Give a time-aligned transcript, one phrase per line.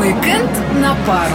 [0.00, 0.50] Уикенд
[0.80, 1.34] на пару.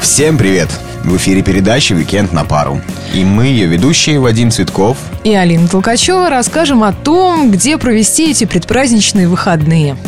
[0.00, 0.70] Всем привет!
[1.04, 2.80] В эфире передача «Уикенд на пару».
[3.12, 4.96] И мы, ее ведущие, Вадим Цветков.
[5.22, 9.98] И Алина Толкачева расскажем о том, где провести эти предпраздничные выходные.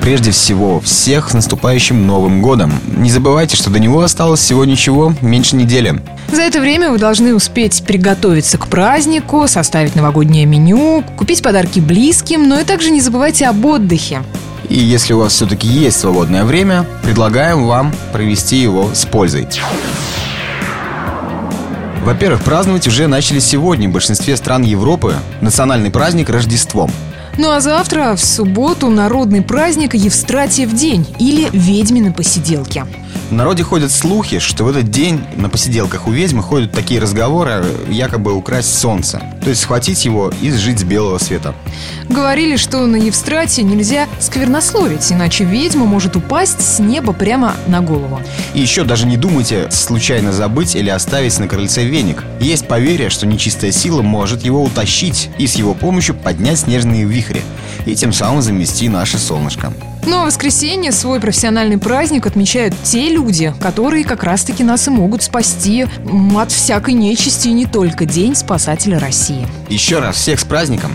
[0.00, 2.72] Прежде всего, всех с наступающим Новым Годом.
[2.86, 6.00] Не забывайте, что до него осталось всего ничего, меньше недели.
[6.46, 12.60] Это время вы должны успеть приготовиться к празднику, составить новогоднее меню, купить подарки близким, но
[12.60, 14.22] и также не забывайте об отдыхе.
[14.68, 19.48] И если у вас все-таки есть свободное время, предлагаем вам провести его с пользой.
[22.04, 26.90] Во-первых, праздновать уже начали сегодня в большинстве стран Европы национальный праздник Рождеством–
[27.36, 32.84] ну а завтра, в субботу, народный праздник Евстратиев день или ведьмины посиделки.
[33.34, 37.64] В народе ходят слухи, что в этот день на посиделках у ведьмы ходят такие разговоры,
[37.88, 39.20] якобы украсть солнце.
[39.42, 41.52] То есть схватить его и сжить с белого света.
[42.08, 48.20] Говорили, что на Евстрате нельзя сквернословить, иначе ведьма может упасть с неба прямо на голову.
[48.54, 52.22] И еще даже не думайте случайно забыть или оставить на крыльце веник.
[52.38, 57.42] Есть поверье, что нечистая сила может его утащить и с его помощью поднять снежные вихри
[57.86, 59.72] и тем самым замести наше солнышко.
[60.06, 65.22] Ну а воскресенье свой профессиональный праздник отмечают те люди, которые как раз-таки нас и могут
[65.22, 65.86] спасти
[66.36, 69.46] от всякой нечисти и не только День спасателя России.
[69.68, 70.92] Еще раз всех с праздником!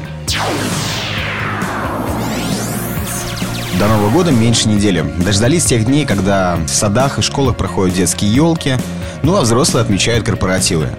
[3.79, 5.05] До Нового года меньше недели.
[5.23, 8.75] Дождались тех дней, когда в садах и школах проходят детские елки,
[9.23, 10.89] ну а взрослые отмечают корпоративы.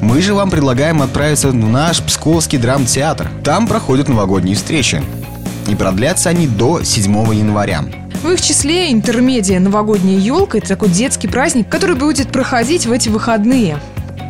[0.00, 3.30] Мы же вам предлагаем отправиться в наш Псковский драмтеатр.
[3.44, 5.02] Там проходят новогодние встречи
[5.70, 7.84] и продлятся они до 7 января.
[8.22, 13.08] В их числе интермедия «Новогодняя елка»– это такой детский праздник, который будет проходить в эти
[13.08, 13.78] выходные.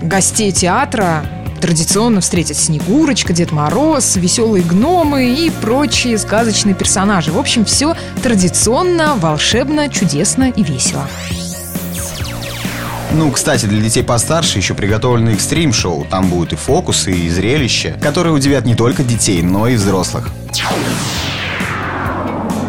[0.03, 1.25] Гостей театра
[1.61, 7.33] традиционно встретят Снегурочка, Дед Мороз, веселые гномы и прочие сказочные персонажи.
[7.33, 11.07] В общем, все традиционно, волшебно, чудесно и весело.
[13.13, 16.07] Ну, кстати, для детей постарше еще приготовлены экстрим-шоу.
[16.09, 20.31] Там будут и фокусы, и зрелища, которые удивят не только детей, но и взрослых.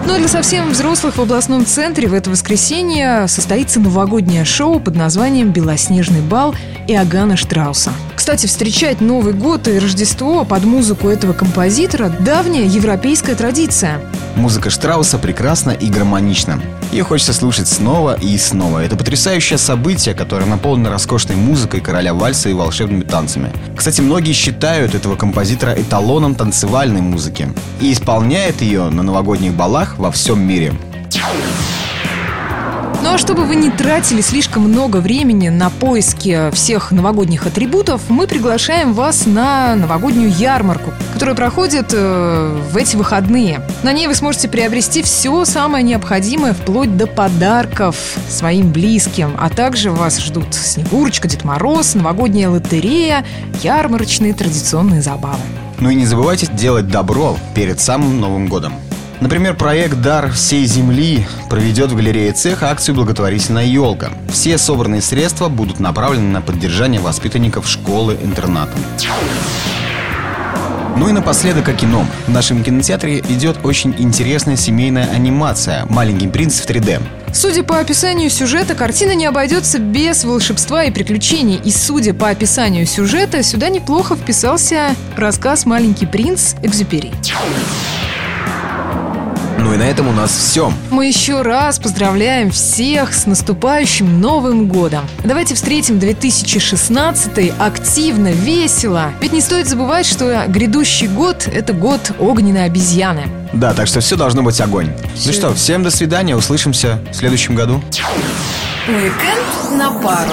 [0.06, 4.96] Ну а для совсем взрослых в областном центре в это воскресенье состоится новогоднее шоу под
[4.96, 6.56] названием «Белоснежный бал»
[6.88, 7.92] Иоганна Штрауса.
[8.16, 14.02] Кстати, встречать Новый год и Рождество под музыку этого композитора– давняя европейская традиция.
[14.36, 16.62] Музыка Штрауса прекрасна и гармонична.
[16.92, 18.84] Ее хочется слушать снова и снова.
[18.84, 23.52] Это потрясающее событие, которое наполнено роскошной музыкой короля вальса и волшебными танцами.
[23.76, 27.50] Кстати, многие считают этого композитора эталоном танцевальной музыки
[27.82, 30.74] и исполняет ее на новогодних балах во всем мире.
[33.04, 38.28] Ну а чтобы вы не тратили слишком много времени на поиски всех новогодних атрибутов, мы
[38.28, 43.62] приглашаем вас на новогоднюю ярмарку, которая проходит э, в эти выходные.
[43.84, 47.96] На ней вы сможете приобрести все самое необходимое, вплоть до подарков
[48.30, 49.36] своим близким.
[49.40, 53.26] А также вас ждут Снегурочка, Дед Мороз, новогодняя лотерея,
[53.64, 55.42] ярмарочные традиционные забавы.
[55.80, 58.74] Ну и не забывайте делать добро перед самым Новым годом.
[59.22, 64.10] Например, проект «Дар всей земли» проведет в галерее цеха акцию «Благотворительная елка».
[64.32, 68.72] Все собранные средства будут направлены на поддержание воспитанников школы-интерната.
[70.98, 72.06] Ну и напоследок о кино.
[72.26, 77.00] В нашем кинотеатре идет очень интересная семейная анимация «Маленький принц в 3D».
[77.32, 81.62] Судя по описанию сюжета, картина не обойдется без волшебства и приключений.
[81.64, 87.14] И судя по описанию сюжета, сюда неплохо вписался рассказ «Маленький принц» Экзюпери.
[89.62, 90.74] Ну и на этом у нас все.
[90.90, 95.06] Мы еще раз поздравляем всех с наступающим Новым Годом.
[95.24, 99.12] Давайте встретим 2016 активно, весело.
[99.22, 103.26] Ведь не стоит забывать, что грядущий год– это год огненной обезьяны.
[103.54, 104.90] Да, так что все должно быть огонь.
[105.14, 105.28] Все.
[105.28, 107.84] Ну что, всем до свидания, услышимся в следующем году.
[108.88, 110.32] Уикенд на пару.